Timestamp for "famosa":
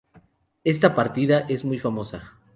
1.77-2.35